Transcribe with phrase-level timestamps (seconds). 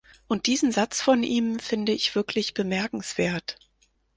[0.27, 3.59] Und diesen Satz von ihm finde ich wirklich bemerkenswert.